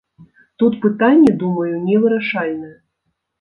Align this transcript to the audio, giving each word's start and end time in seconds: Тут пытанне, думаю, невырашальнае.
Тут 0.61 0.77
пытанне, 0.85 1.33
думаю, 1.43 1.71
невырашальнае. 1.89 2.73